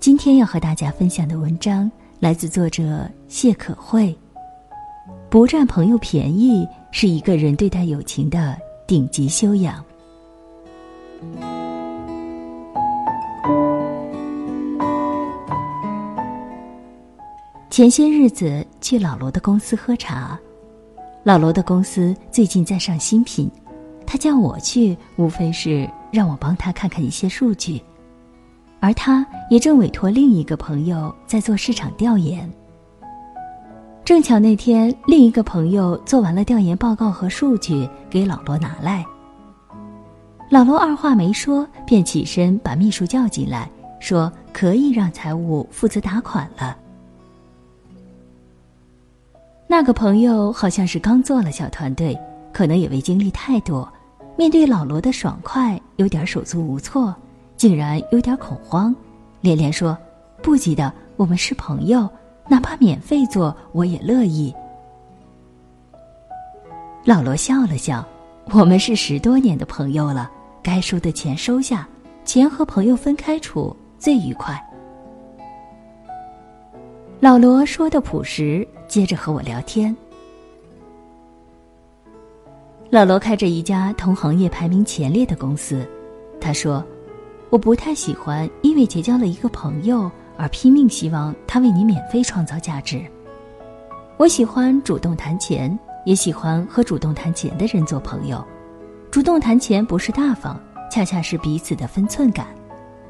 [0.00, 4.16] 今天要和大家分享的文章来自作者谢可慧。
[5.28, 8.56] 不占朋友便宜是一个人对待友情的
[8.86, 9.84] 顶级修养。
[17.76, 20.40] 前些日子去老罗的公司喝茶，
[21.22, 23.50] 老罗的公司最近在上新品，
[24.06, 27.78] 他叫我去，无非是让我帮他看看一些数据。
[28.80, 32.50] 而他也正委托另一个朋友在做市场调研。
[34.06, 39.04] 正巧那天，另一个朋友做完了调研报告和数据，给老罗拿来。
[40.48, 43.70] 老罗二话没说，便起身把秘书叫进来，
[44.00, 46.74] 说可以让财务负责打款了。
[49.68, 52.18] 那个朋友好像是刚做了小团队，
[52.52, 53.92] 可能也未经历太多，
[54.36, 57.14] 面对老罗的爽快，有点手足无措。
[57.56, 58.94] 竟然有点恐慌，
[59.40, 59.96] 连连说
[60.42, 62.06] ：“不急的，我们是朋友，
[62.48, 64.54] 哪怕免费做我也乐意。”
[67.02, 68.06] 老罗笑了笑
[68.52, 70.30] ：“我们是十多年的朋友了，
[70.62, 71.88] 该收的钱收下，
[72.26, 74.62] 钱和朋友分开处最愉快。”
[77.18, 79.94] 老罗说的朴实，接着和我聊天。
[82.90, 85.86] 老罗开着一家同行业排名前列的公司，
[86.40, 86.84] 他说。
[87.48, 93.00] 我不太喜欢因为结交了一个朋友而拼命希望他为你免费创造价值。
[94.16, 98.44] 我喜欢主动谈钱，也喜欢和主动谈钱的人做朋友。
[99.12, 100.60] 主动谈钱不是大方，
[100.90, 102.48] 恰恰是彼此的分寸感。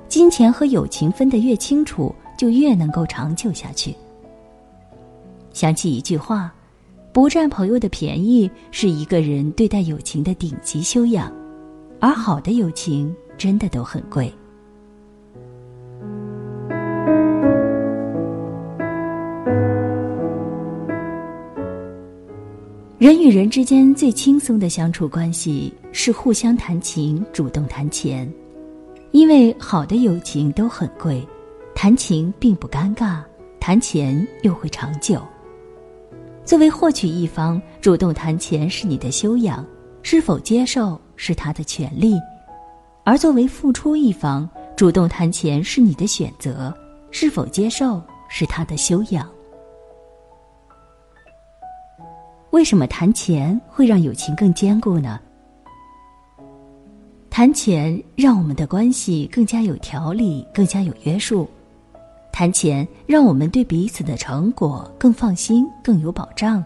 [0.07, 3.97] 金钱和友情分得越清楚，就越能够长久下去。
[5.57, 6.53] 想起一句话：
[7.15, 11.33] 不占朋友的便宜，是一个人对待友情的顶级修养。
[11.99, 13.11] 而好的友情。
[13.39, 14.33] 真的都很贵。
[22.99, 28.27] 人与人之间最轻松的相处关系是互相谈情、主动谈钱，
[29.11, 31.23] 因为好的友情都很贵，
[31.75, 33.23] 谈情并不尴尬，
[33.61, 35.21] 谈钱又会长久。
[36.47, 39.67] 作为获取一方，主动谈钱是你的修养，
[40.03, 42.15] 是否接受是他的权利。
[43.03, 46.73] 而作为付出一方，主动谈钱是你的选择，
[47.11, 49.29] 是否接受是他的修养。
[52.51, 55.19] 为什么谈钱会让友情更坚固呢？
[57.29, 61.45] 谈钱让我们的关系更加有条理，更加有约束；
[62.39, 66.63] 谈钱让我们对彼此的成果更放心，更有保障；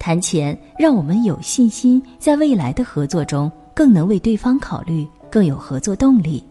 [0.00, 3.48] 谈钱让我们有信心，在未来的合作中。
[3.72, 6.44] 更能为对方考虑，更有合作动力。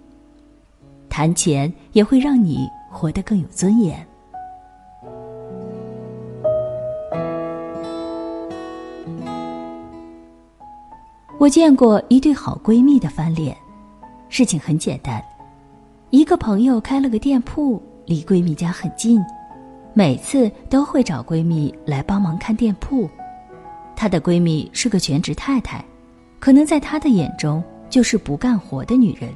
[1.09, 4.07] 谈钱也会让你活得更有尊严。
[11.37, 13.53] 我见过一对好闺蜜的翻脸，
[14.29, 15.21] 事情很简单，
[16.11, 19.23] 一个朋友开了个店铺，离闺蜜家很近，
[19.93, 23.09] 每次都会找闺蜜来帮忙看店铺。
[23.95, 25.83] 她的闺蜜是个全职太太。
[26.37, 29.29] 可能在她的眼中就是不干活的女人。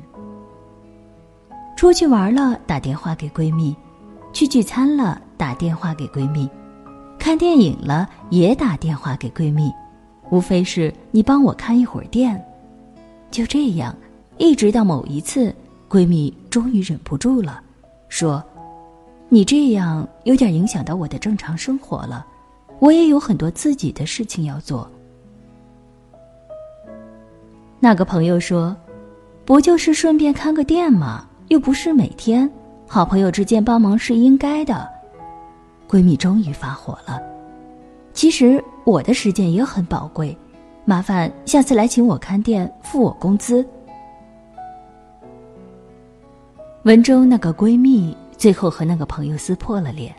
[1.78, 3.74] 出去玩了打电话给闺蜜，
[4.34, 6.50] 去聚餐了打电话给闺蜜，
[7.18, 9.72] 看电影了也打电话给闺蜜，
[10.30, 12.44] 无非是你帮我看一会儿店。
[13.32, 13.96] 就这样，
[14.38, 15.56] 一直到某一次，
[15.90, 17.62] 闺蜜终于忍不住了，
[18.10, 18.44] 说
[19.30, 22.26] ：“你这样有点影响到我的正常生活了，
[22.80, 24.90] 我也有很多自己的事情要做。”
[27.80, 28.76] 那个朋友说
[29.46, 31.28] ：“不就是顺便看个店吗？
[31.50, 32.50] 又不是每天，
[32.88, 34.90] 好朋友之间帮忙是应该的。”
[35.88, 37.22] 闺蜜终于发火了
[38.12, 40.36] ：“其实我的时间也很宝贵，
[40.84, 43.64] 麻烦下次来请我看店，付我工资。”
[46.86, 50.14] 文中那个闺蜜最后和那个朋友撕破了脸，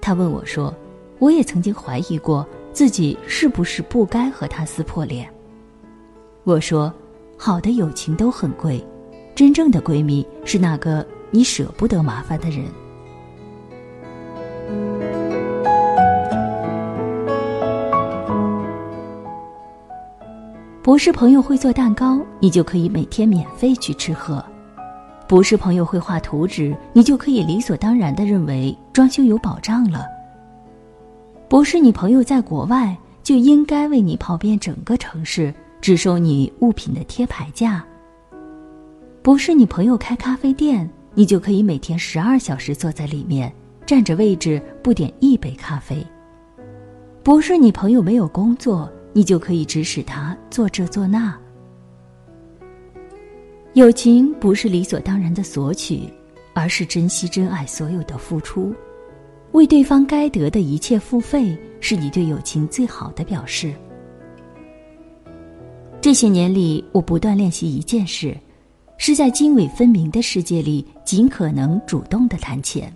[0.00, 0.74] 她问我说
[1.20, 5.32] ：“我也曾经怀疑过自己是不是不该和他撕破脸。”
[6.42, 6.92] 我说
[7.38, 8.84] ：“好的友情都很贵，
[9.32, 12.64] 真正的闺蜜是那个你舍不得麻烦的人。
[20.82, 24.44] 不是朋友会做蛋糕，你就可以每天免费去吃喝；
[25.32, 30.04] 不是朋友会画图纸，你就可以理所当然的认为装修有保障了。
[31.48, 35.50] 不是你朋友在国外，就应该为你跑遍整个城市，
[35.80, 37.82] 只收你物品的贴牌价。
[39.22, 43.50] 不是你朋友开咖啡店，你就可以每天十二小时坐在里面，
[43.86, 46.06] 占着位置不点一杯咖啡。
[47.22, 51.34] 不是你朋友没有工作，你就可以指使他做这做那。
[53.74, 56.02] 友情不是理所当然的索取，
[56.52, 58.74] 而是珍惜真爱所有的付出，
[59.52, 63.72] 为对方该得的一切付费，是你对友情最好的表示。
[66.02, 68.36] 这些年里，我不断练习一件事，
[68.98, 72.94] 是在泾渭分明的世界里，尽可能主动的谈钱，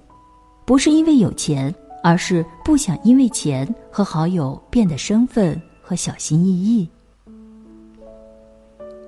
[0.67, 6.87] 不是因为有钱，而是不想因为钱和好友变得生分和小心翼翼。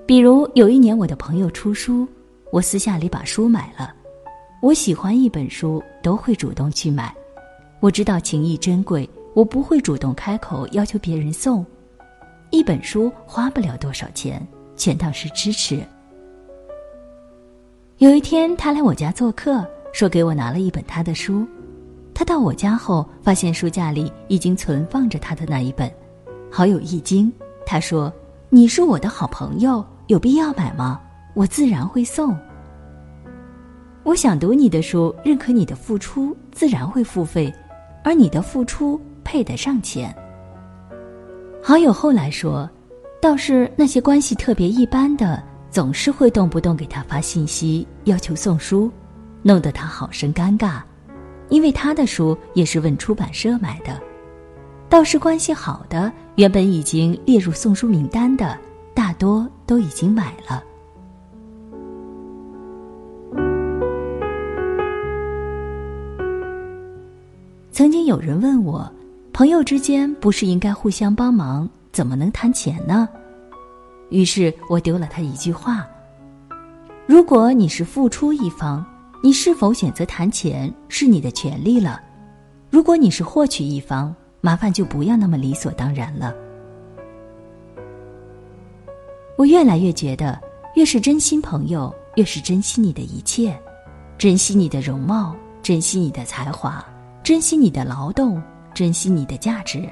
[0.09, 2.07] 比如有一年，我的朋友出书，
[2.51, 3.93] 我私下里把书买了。
[4.59, 7.13] 我喜欢一本书，都会主动去买。
[7.79, 11.63] 我知道情谊珍贵，我不会主动开口要求别人送。
[12.49, 14.41] 一本书花不了多少钱，
[14.75, 15.79] 全当是支持。
[17.99, 19.63] 有一天，他来我家做客，
[19.93, 21.45] 说给我拿了一本他的书。
[22.15, 25.87] 他到我家后，发现书架里已经存放着他的那一本，
[26.49, 27.31] 好有一惊。
[27.63, 28.11] 他说
[28.49, 30.99] ：“你是我的好朋友。”有必要买吗？
[31.35, 32.35] 我自然会送。
[34.01, 37.53] 我想读你的书，认可你的付出，自然会付费，
[38.03, 40.11] 而你的付出配得上钱。
[41.61, 42.67] 好友后来说，
[43.21, 48.91] 倒是那些关系特别一般的，总是会动不动给他发信息要求送书，
[49.43, 50.81] 弄得他好生尴尬，
[51.49, 54.01] 因为他的书也是问出版社买的。
[54.89, 58.57] 倒是关系好的，原本已经列入送书名单的。
[58.93, 60.63] 大多都已经买了。
[67.71, 68.91] 曾经有人问我，
[69.31, 73.07] 朋友之间不是应该互相帮忙，怎么能谈钱呢？
[74.09, 75.87] 于是我丢了他一句话：
[77.05, 78.85] 如果你是付出一方，
[79.23, 81.97] 你是否选择谈钱是你的权利了；
[82.69, 86.33] 如果你是获取一方，麻烦就不要那么理所当然了。
[89.39, 90.37] 我越来越觉得，
[90.75, 93.57] 越是真心朋友，越是珍惜你的一切，
[94.17, 95.33] 珍惜你的容貌，
[95.63, 96.85] 珍惜你的才华，
[97.23, 98.43] 珍惜你的劳动，
[98.73, 99.89] 珍惜你的价值。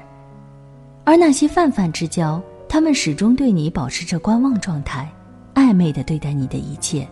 [1.02, 5.10] 而那些泛泛之交，他们始终对你保持着观望状态，
[5.54, 7.08] 暧昧的对待你的一切。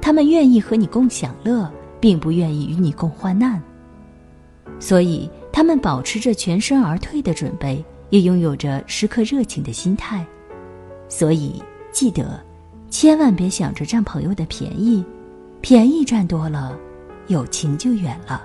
[0.00, 1.70] 他们愿意和你共享乐，
[2.00, 3.62] 并不愿意与你共患难。
[4.80, 10.24] 所以，他们保持着全身而退的准备，也拥有着时刻热情的心态。
[11.10, 11.62] 所以。
[11.94, 12.44] 记得，
[12.90, 15.02] 千万别想着占朋友的便宜，
[15.60, 16.76] 便宜占多了，
[17.28, 18.44] 友情就远了。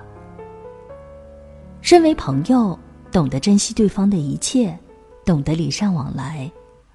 [1.80, 2.78] 身为朋友，
[3.10, 4.78] 懂得珍惜对方的一切，
[5.24, 6.48] 懂得礼尚往来，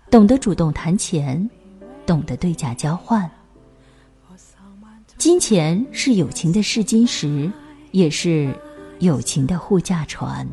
[0.09, 1.47] 懂得主动谈钱，
[2.05, 3.29] 懂得对价交换。
[5.17, 7.51] 金钱是友情的试金石，
[7.91, 8.57] 也是
[8.99, 10.47] 友情的护驾船。